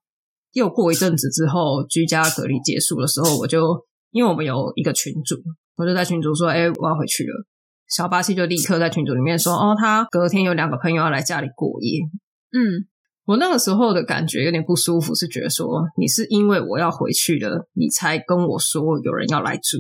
[0.54, 5.36] 又过一阵子之后，居家隔离结束的时候，我就因为我们有一个群组，
[5.76, 7.46] 我就在群组说，哎，我要回去了。
[7.90, 12.00] 小巴西就立刻在群组里面说：“哦，他隔天有两个朋友要来家里过夜。”
[12.54, 12.88] 嗯，
[13.26, 19.80] 我那个时候的感觉有点不舒服，是觉得说你是因为我要回去了，你才跟我说有人要来住。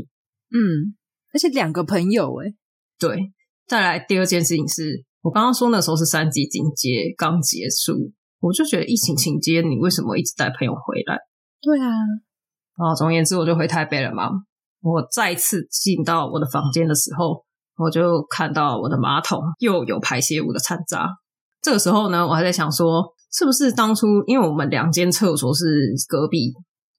[0.51, 0.93] 嗯，
[1.33, 2.53] 而且两个朋友诶，
[2.99, 3.31] 对。
[3.67, 11.17] 再来第二件事情是我刚刚说那时候是三级警戒刚结束，我就觉得疫情期间你为什么一直带朋友回来？
[11.61, 11.89] 对啊。
[12.77, 14.29] 然后总而言之，我就回台北了嘛。
[14.81, 17.45] 我再次进到我的房间的时候。
[17.75, 21.09] 我就看到我的马桶又有排泄物的残渣。
[21.59, 25.65] 这个时候呢，我还在想说，是不是当初因为我们两间厕所是
[26.07, 26.53] 隔壁，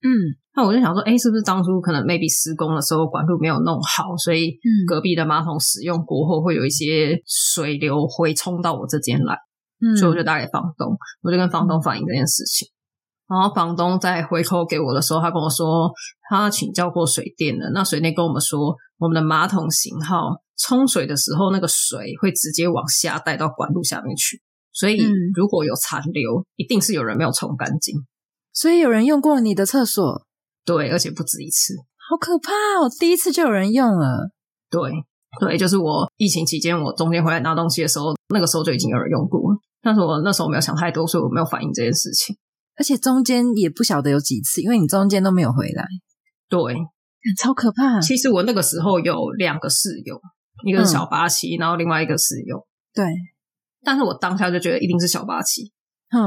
[0.05, 9.35] 嗯，那我就想说，哎，是不是当初可能 maybe 施工的时候管路没有弄好，所以隔壁的马桶使用过后会有一些水流回冲到我这间来，
[9.81, 12.69] 嗯，所以我就打给房东，我就跟房东反映这件事情。
[13.27, 15.91] 然后房东在回扣给我的时候，他跟我说，
[16.29, 20.37] 他请教过水电的，那水电跟我们说，我们的马桶型号。
[20.57, 24.41] 冲水的时候，那个水会直接往下带到管路下面去，
[24.73, 24.97] 所以
[25.35, 27.97] 如果有残留，嗯、一定是有人没有冲干净。
[28.55, 30.27] 所以有人用过你的厕所？
[30.65, 31.75] 对，而且不止一次。
[32.09, 32.89] 好可怕哦！
[32.99, 34.31] 第一次就有人用了。
[34.71, 34.91] 对，
[35.41, 39.59] 对，就是我疫情期间，我中间回来拿东西的时候，那个时候就已经有人用过了。
[39.83, 42.37] 但是我那时候没有想太多，所以我没有反应这件事情。
[42.77, 45.85] 而且中间也不晓得有几次，因为你中间都没有回来。
[46.49, 46.61] 对，
[47.39, 48.01] 超可怕。
[48.01, 50.21] 其实我那个时候有两个室友。
[50.65, 52.65] 一个是小八七，嗯，然后另外一个室友。
[52.95, 53.05] 对，
[53.83, 55.73] 但是我当下就觉得一定是小八七。
[56.11, 56.23] 嗯，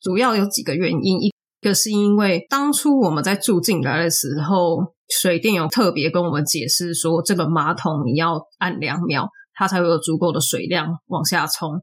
[0.00, 1.31] 主要有几个原因，一
[1.68, 11.82] 个是因为当初我们在住进来的时候，水电有特别跟我们解释说，这个马桶你要按两秒，它才会有足够的水量往下冲。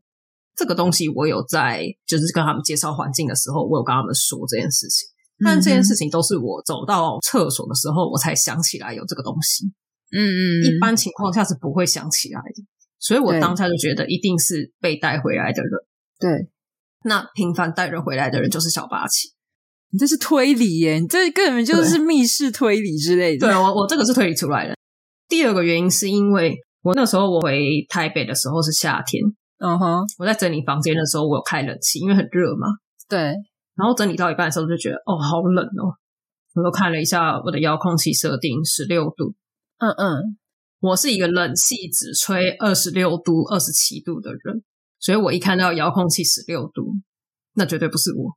[0.55, 5.07] 这个东西我有在，就是跟他们介绍环境的时候，我有跟他们说这件事情。
[5.41, 9.65] 但这件事情都是我走到厕所的时候，我才想起来有这个东西。
[10.11, 12.63] 嗯嗯，一般情况下是不会想起来的，
[12.99, 15.71] 所以我当下就觉得一定是被带回来的人。
[16.19, 16.49] 对，
[17.05, 19.29] 那频繁带人回来的人就是小八七。
[19.91, 23.47] 你这是推理耶，你这根本就是密室推理之类的。
[23.47, 24.75] 对，我我这个是推理出来的。
[25.27, 29.23] 第二个原因是因为我那时候我回台北的时候是夏天，
[29.59, 32.67] 嗯哼，我在整理房间的时候我有开冷气，因为很热嘛。
[33.07, 33.19] 对，
[33.75, 35.93] 然后整理到一半的时候就觉得哦好冷哦，
[36.55, 39.33] 我又看了一下我的遥控器设定十六度。
[39.79, 40.37] 嗯嗯，
[40.81, 44.63] 我是一个冷气只吹二十六度、二十七度的人，
[44.99, 46.93] 所以我一看到遥控器十六度，
[47.55, 48.35] 那绝对不是我，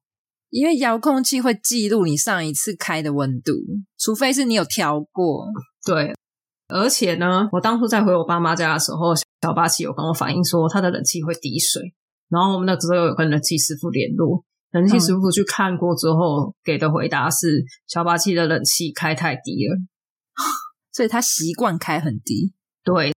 [0.52, 3.52] 因为遥控器会记录你上一次开的温度，
[3.98, 5.46] 除非是你有调过。
[5.86, 6.14] 对，
[6.68, 11.94] 而且呢，我当初在回我爸妈家的时候，小八七有跟我反映说他的冷气会滴水，
[12.28, 19.76] 然后我们那时候有跟冷气师傅联络，冷气师傅去看过之后、嗯、给的回答是小八七的冷气开太低了。
[20.92, 22.52] 所以他习惯开很低，
[22.84, 23.14] 对。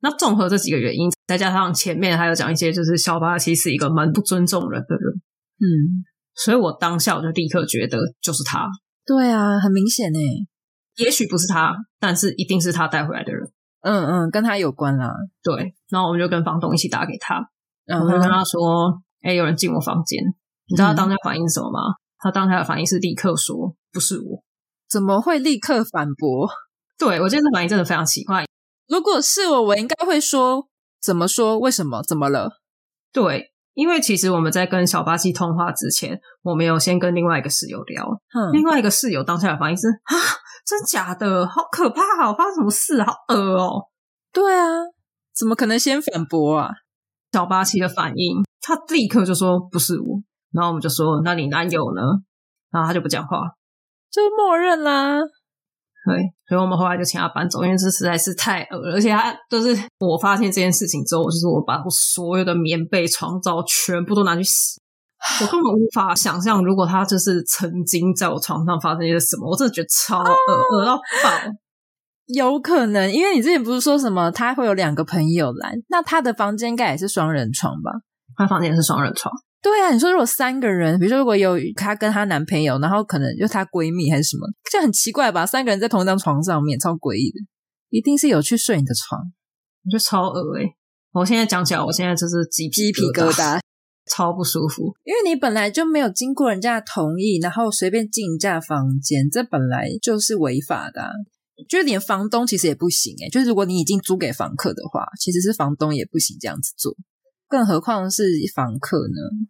[0.00, 5.14] 那综合这几个原因，再加上前面还有讲一些，就是小八七是一个蛮不尊重人的人，
[5.58, 6.06] 嗯。
[6.44, 8.66] 所以我当下我就立刻觉得就是他。
[9.04, 10.20] 对啊，很明显诶。
[10.96, 13.48] 也许不是他，但是一定是他带回来的人。
[13.82, 15.12] 嗯嗯，跟他有关啦。
[15.42, 15.74] 对。
[15.88, 17.40] 然后我们就跟房东一起打给他，
[17.84, 20.18] 然后我就跟他说：“哎、嗯，有人进我房间。”
[20.68, 21.78] 你知道他当下反应什么吗？
[21.80, 24.42] 嗯、他当下的反应是立刻说：“不是我。”
[24.90, 26.48] 怎么会立刻反驳？
[26.98, 28.44] 对，我觉得这反应真的非常奇怪。
[28.88, 30.66] 如果是我，我应该会说
[31.00, 31.58] 怎么说？
[31.58, 32.02] 为什么？
[32.02, 32.50] 怎么了？
[33.12, 38.04] 对，因为其实我们在跟小八七通话之前，我们有先跟另外一个室友聊。
[38.34, 40.14] 嗯，另外一个室友当下的反应是啊，
[40.66, 43.00] 真假的，好可怕，哦，发生什么事？
[43.04, 43.84] 好恶哦。
[44.32, 44.66] 对啊，
[45.32, 46.70] 怎么可能先反驳啊？
[47.30, 50.20] 小八七的反应，他立刻就说不是我。
[50.50, 52.02] 然后我们就说，那你男友呢？
[52.72, 53.38] 然后他就不讲话，
[54.10, 55.20] 就默认啦。
[56.08, 56.16] 对，
[56.48, 58.94] 所以我们后来就请他搬走，因为这实在是太恶了。
[58.94, 64.80] 而且他就是我发现这件事情之后，我就是我把我所有的棉被、床罩全部都拿去洗。
[65.42, 71.30] 我根本无法想象，如果他就是曾经在我床上发生一些什么，我真的觉得超恶，恶到爆。
[72.26, 77.90] 有可能，因为你之前不是说什么他会有两个朋友来，那他的房间应该也是双人床吧？
[78.36, 79.34] 他房间也是双人床。
[79.60, 85.44] 对啊，你说如果三个人，比如说如果有她跟她男朋友，然后可能就她闺蜜还是什么，这很奇怪吧？
[85.44, 87.38] 三个人在同一张床上面，超诡异的，
[87.90, 89.20] 一定是有去睡你的床，
[89.84, 90.74] 我觉得超恶诶、欸。
[91.12, 93.58] 我现在讲起来，我现在就是鸡鸡皮疙瘩，
[94.08, 94.94] 超不舒服。
[95.04, 101.10] 因为你本来就没有经过人家的同意，然后随便进人家房间，这本来就是违法的啊。
[101.68, 106.94] 就是连房东其实也不行诶，就是如果你已经租给房客的话，其实是房东也不行这样子做，
[107.48, 108.24] 更何况是
[108.54, 109.48] 房客呢？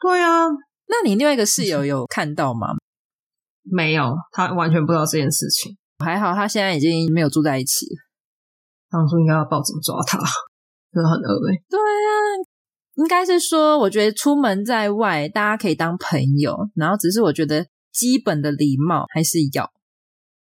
[0.00, 0.46] 对啊，
[0.86, 2.68] 那你另外一个室友有看到吗？
[3.64, 5.76] 没有，他完全不知道这件事情。
[6.04, 7.96] 还好他现在已经没有住在一起了。
[8.90, 10.18] 当初应该要报警抓他，
[10.92, 11.60] 真的很恶劣。
[11.68, 12.10] 对啊，
[12.94, 19.70] 应该是说，我觉得出门在外，大家可以当朋友，然后只是我觉得基本的礼貌还是要。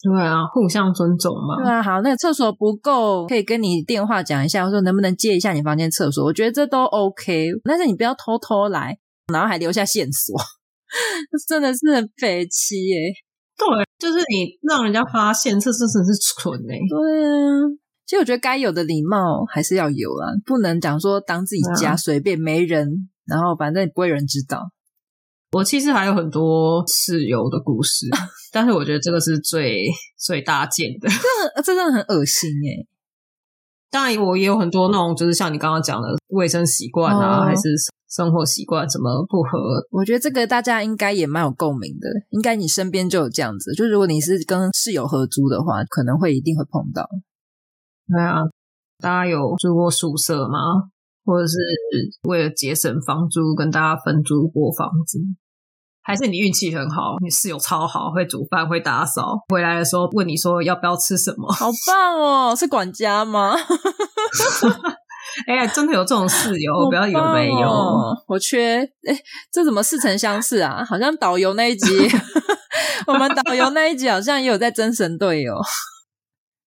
[0.02, 1.58] 对啊，互相尊重嘛。
[1.64, 6.24] 对啊，好，那个厕所不够，可以跟你电话讲一下，我说能不能借一下你房间厕所？
[6.24, 8.98] 我觉得这都 OK，但是你不要偷偷来，
[9.34, 10.38] 然后还留下线索，
[11.48, 12.98] 真的是很匪气耶。
[13.58, 13.68] 对，
[14.00, 16.80] 就是你让人家发现，这真的是蠢哎。
[16.90, 17.68] 对啊，
[18.06, 24.72] 其实我觉得该有的礼貌还是要有啦，不能讲说当自己家随便没人，然后反正不会有人知道。
[25.52, 28.08] 我其实还有很多室友的故事，
[28.54, 29.88] 但是我觉得这个是最
[30.18, 32.88] 最大件的，这这真的很恶心诶。
[33.92, 37.62] 当然，我也有很多那种，就是像你刚刚讲的卫生习惯啊，哦、还是
[38.08, 39.58] 生活习惯怎么不合。
[39.90, 43.74] 我觉得这个大家应该也蛮有共鸣的，应该你身边就有这样子。
[43.74, 47.10] 就如果你是跟室友合租的话，可能会一定会碰到。
[48.08, 48.44] 对啊，
[49.00, 50.60] 大家有住过宿舍吗？
[51.30, 51.54] 或者是
[52.28, 55.20] 为了节省房租，跟大家分租过房子，
[56.02, 62.56] 还是你运气很好，你室友超好，会煮饭，会打扫，回来的时候问你说要不要吃什么，好棒哦！
[62.56, 63.54] 是管家吗？
[65.46, 67.70] 哎呀，真的有这种室友，不要以为没有。
[68.28, 69.16] 我缺哎，
[69.52, 70.84] 这怎么似曾相识啊？
[70.84, 72.10] 好像导游那一集，
[73.06, 75.54] 我们导游那一集好像也有在真神队友。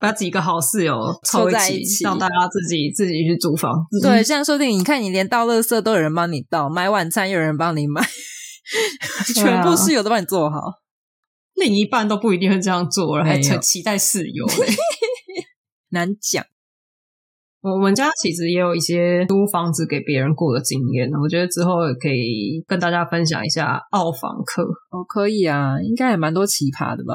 [0.02, 3.72] 把几个好室友凑在一起，让大家自己自己去租房。
[4.02, 8.02] 对，现在说不定你看，你连倒垃圾都有人帮你倒，买晚餐有人帮你买，
[9.32, 10.58] 全部室友都帮你做好。
[11.54, 14.74] 另一半都不一定会这样做了，还很期待室友嘞，
[15.90, 16.44] 难讲。
[17.60, 24.64] 我们家其实也有一些租房子给别人过的经验，我觉得之后也可以跟大家分享一下澳房客。
[24.90, 27.14] 哦，可以啊，应该也蛮多奇葩的吧？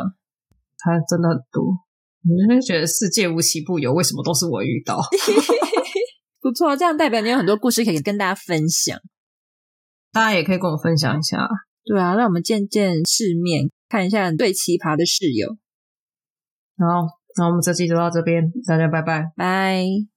[0.77, 1.86] 他真的很多。
[2.24, 4.99] 你会觉得世界无奇不有，为什么都是我遇到？
[6.41, 8.97] 不错，这样代表你有很多故事可以跟大家分享。
[10.11, 11.47] 大家也可以跟我分享一下。
[11.84, 15.49] 对啊，让我们见见世面，看一下最奇葩的室友。
[16.78, 16.86] 好，
[17.38, 20.16] 那我们这期就到这边，大家拜拜，拜。